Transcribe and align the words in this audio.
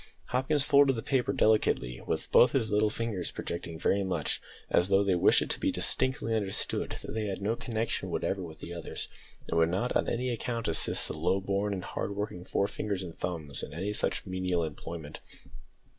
Hopkins 0.29 0.63
folded 0.63 0.95
the 0.95 1.03
paper 1.03 1.31
delicately 1.31 2.01
with 2.07 2.31
both 2.31 2.53
his 2.53 2.71
little 2.71 2.89
fingers 2.89 3.29
projecting 3.29 3.77
very 3.77 4.03
much, 4.03 4.41
as 4.67 4.87
though 4.87 5.03
they 5.03 5.13
wished 5.13 5.43
it 5.43 5.49
to 5.51 5.59
be 5.59 5.71
distinctly 5.71 6.33
understood 6.35 6.97
that 7.03 7.13
they 7.13 7.25
had 7.27 7.39
no 7.39 7.55
connection 7.55 8.09
whatever 8.09 8.41
with 8.41 8.61
the 8.61 8.73
others, 8.73 9.07
and 9.47 9.59
would 9.59 9.69
not 9.69 9.95
on 9.95 10.09
any 10.09 10.31
account 10.31 10.67
assist 10.67 11.07
the 11.07 11.13
low 11.13 11.39
born 11.39 11.71
and 11.71 11.83
hard 11.83 12.15
working 12.15 12.43
forefingers 12.43 13.03
and 13.03 13.19
thumbs 13.19 13.61
in 13.61 13.93
such 13.93 14.25
menial 14.25 14.63
employment. 14.63 15.19